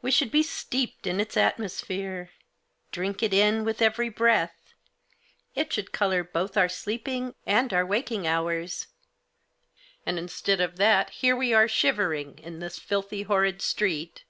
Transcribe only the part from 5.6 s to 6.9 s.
should colour both our